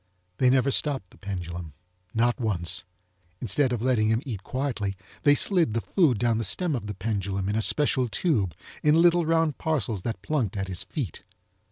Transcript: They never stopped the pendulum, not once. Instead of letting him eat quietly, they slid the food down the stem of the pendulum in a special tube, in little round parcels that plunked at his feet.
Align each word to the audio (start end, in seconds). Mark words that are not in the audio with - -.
They 0.39 0.49
never 0.49 0.71
stopped 0.71 1.11
the 1.11 1.19
pendulum, 1.19 1.73
not 2.11 2.39
once. 2.39 2.85
Instead 3.39 3.71
of 3.71 3.83
letting 3.83 4.07
him 4.07 4.23
eat 4.25 4.41
quietly, 4.41 4.97
they 5.21 5.35
slid 5.35 5.75
the 5.75 5.79
food 5.81 6.17
down 6.17 6.39
the 6.39 6.43
stem 6.43 6.73
of 6.73 6.87
the 6.87 6.95
pendulum 6.95 7.47
in 7.47 7.55
a 7.55 7.61
special 7.61 8.09
tube, 8.09 8.55
in 8.81 8.99
little 8.99 9.27
round 9.27 9.59
parcels 9.59 10.01
that 10.01 10.23
plunked 10.23 10.57
at 10.57 10.69
his 10.69 10.81
feet. 10.81 11.21